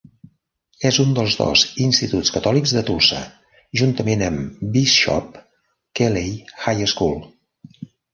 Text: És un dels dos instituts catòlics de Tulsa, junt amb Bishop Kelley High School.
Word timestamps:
És 0.89 0.97
un 1.01 1.09
dels 1.17 1.33
dos 1.41 1.65
instituts 1.87 2.31
catòlics 2.37 2.73
de 2.77 2.81
Tulsa, 2.87 3.19
junt 3.81 3.93
amb 4.05 4.63
Bishop 4.77 5.37
Kelley 6.01 6.33
High 6.65 6.83
School. 6.95 7.15